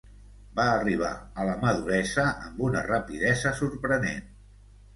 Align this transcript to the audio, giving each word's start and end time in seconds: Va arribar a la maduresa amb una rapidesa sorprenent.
Va 0.59 0.63
arribar 0.77 1.11
a 1.43 1.45
la 1.49 1.53
maduresa 1.67 2.25
amb 2.31 2.65
una 2.71 2.83
rapidesa 2.89 3.55
sorprenent. 3.63 4.21